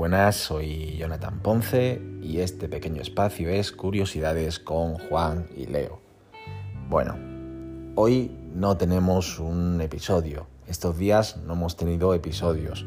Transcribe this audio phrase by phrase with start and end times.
[0.00, 6.00] Buenas, soy Jonathan Ponce y este pequeño espacio es Curiosidades con Juan y Leo.
[6.88, 7.18] Bueno,
[7.96, 12.86] hoy no tenemos un episodio, estos días no hemos tenido episodios,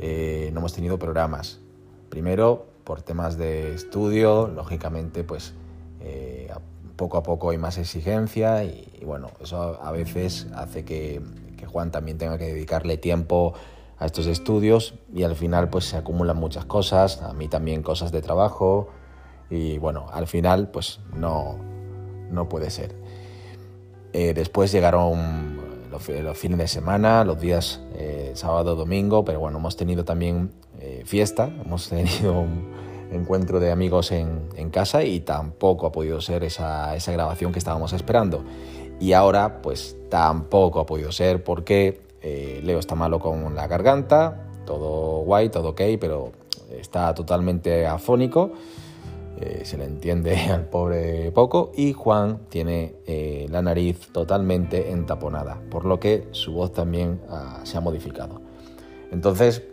[0.00, 1.60] eh, no hemos tenido programas.
[2.08, 5.54] Primero, por temas de estudio, lógicamente, pues
[6.00, 6.52] eh,
[6.96, 11.22] poco a poco hay más exigencia y, bueno, eso a veces hace que,
[11.56, 13.54] que Juan también tenga que dedicarle tiempo
[14.00, 18.10] a estos estudios y al final pues se acumulan muchas cosas, a mí también cosas
[18.10, 18.88] de trabajo
[19.50, 21.58] y bueno, al final pues no,
[22.30, 22.96] no puede ser.
[24.12, 26.02] Eh, después llegaron los,
[26.38, 31.50] fines de semana, los días eh, sábado, domingo, pero bueno, hemos tenido también eh, fiesta,
[31.64, 32.72] hemos tenido un
[33.12, 37.58] encuentro de amigos en, en, casa y tampoco ha podido ser esa, esa grabación que
[37.58, 38.44] estábamos esperando.
[38.98, 44.48] Y ahora pues tampoco ha podido ser porque eh, Leo está malo con la garganta,
[44.66, 46.32] todo guay, todo ok, pero
[46.70, 48.52] está totalmente afónico.
[49.40, 55.60] Eh, se le entiende al pobre poco y Juan tiene eh, la nariz totalmente entaponada,
[55.70, 58.40] por lo que su voz también ah, se ha modificado.
[59.10, 59.64] Entonces,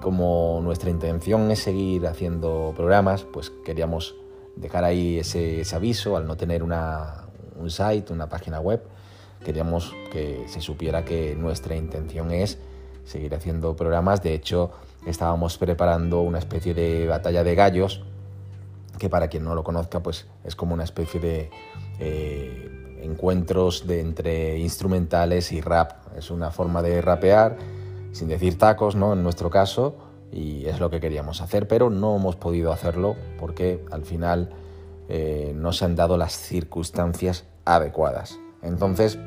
[0.00, 4.16] como nuestra intención es seguir haciendo programas, pues queríamos
[4.56, 8.82] dejar ahí ese, aviso al no tener un site, una página web,
[9.44, 12.58] queríamos que se supiera que nuestra intención es
[13.04, 14.22] seguir haciendo programas.
[14.22, 14.70] De hecho,
[15.06, 18.02] estábamos preparando una especie de batalla de gallos,
[18.98, 21.50] que para quien no lo conozca, pues es como una especie de
[22.00, 25.92] eh, encuentros de, entre instrumentales y rap.
[26.16, 27.56] Es una forma de rapear
[28.12, 29.12] sin decir tacos, ¿no?
[29.12, 29.96] En nuestro caso,
[30.32, 34.50] y es lo que queríamos hacer, pero no hemos podido hacerlo porque al final
[35.08, 38.38] eh, no se han dado las circunstancias adecuadas.
[38.62, 39.18] Entonces,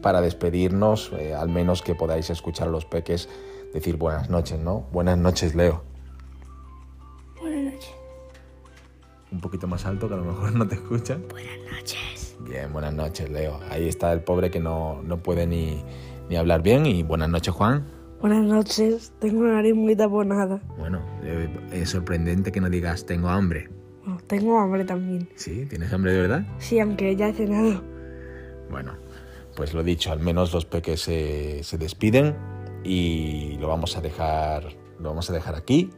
[0.00, 3.28] para despedirnos, eh, al menos que podáis escuchar a los peques
[3.72, 4.86] decir buenas noches, ¿no?
[4.92, 5.82] Buenas noches, Leo.
[7.40, 7.94] Buenas noches.
[9.32, 11.24] Un poquito más alto, que a lo mejor no te escuchan.
[11.28, 12.36] Buenas noches.
[12.40, 13.60] Bien, buenas noches, Leo.
[13.70, 15.84] Ahí está el pobre que no, no puede ni,
[16.28, 16.86] ni hablar bien.
[16.86, 17.86] Y buenas noches, Juan.
[18.20, 20.60] Buenas noches, tengo una nariz muy taponada.
[20.76, 23.70] Bueno, eh, es sorprendente que no digas tengo hambre.
[24.26, 25.26] tengo hambre también.
[25.36, 25.64] ¿Sí?
[25.64, 26.46] ¿Tienes hambre de verdad?
[26.58, 27.82] Sí, aunque ya he cenado.
[28.70, 28.92] Bueno,
[29.60, 32.34] pues lo dicho, al menos los peques se, despiden
[32.82, 35.90] y lo vamos a dejar, lo vamos a dejar aquí.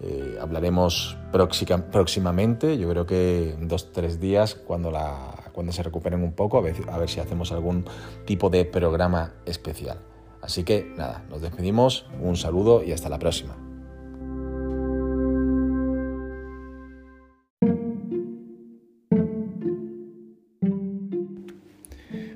[0.00, 4.92] Eh, hablaremos próximamente, yo creo que en dos tres días, cuando,
[5.52, 7.86] cuando se recuperen un poco, a ver, a ver si hacemos algún
[8.26, 9.96] tipo de programa especial.
[10.42, 13.56] Así que nada, nos despedimos, un saludo y hasta la próxima.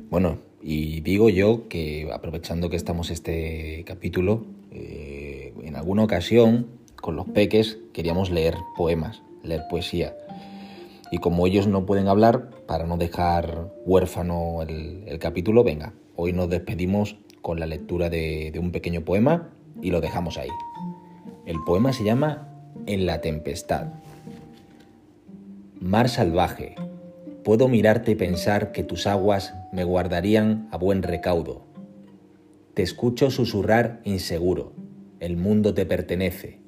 [0.08, 6.66] Bueno, y digo yo que aprovechando que estamos este capítulo, eh, en alguna ocasión
[6.96, 10.16] con los peques queríamos leer poemas, leer poesía.
[11.12, 16.50] Y como ellos no pueden hablar, para no dejar huérfano el, capítulo, venga, hoy nos
[16.50, 19.50] despedimos con la lectura de un pequeño poema
[19.80, 20.50] y lo dejamos ahí.
[21.46, 22.48] El poema se llama
[22.86, 23.86] En la tempestad.
[25.78, 26.74] Mar salvaje,
[27.46, 31.64] Puedo mirarte y pensar que tus aguas me guardarían a buen recaudo.
[32.74, 34.72] Te escucho susurrar inseguro,
[35.20, 36.58] el mundo te pertenece,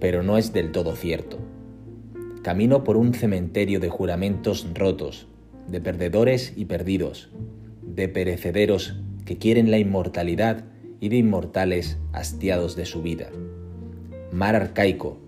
[0.00, 1.38] pero no es del todo cierto.
[2.42, 5.28] Camino por un cementerio de juramentos rotos,
[5.68, 7.30] de perdedores y perdidos,
[7.82, 10.64] de perecederos que quieren la inmortalidad
[10.98, 13.28] y de inmortales hastiados de su vida.
[14.32, 15.20] Mar arcaico,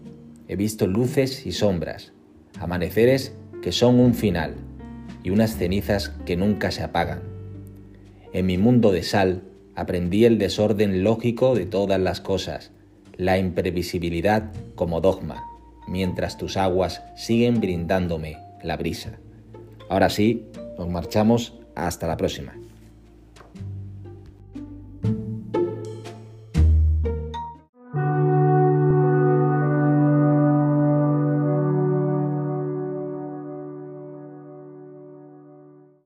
[0.48, 2.12] he visto luces y sombras,
[2.58, 4.56] amaneceres que son un final
[5.22, 7.22] y unas cenizas que nunca se apagan.
[8.34, 9.44] En mi mundo de sal
[9.74, 12.72] aprendí el desorden lógico de todas las cosas,
[13.16, 15.42] la imprevisibilidad como dogma,
[15.88, 19.18] mientras tus aguas siguen brindándome la brisa.
[19.88, 20.44] Ahora sí,
[20.76, 22.52] nos marchamos hasta la próxima.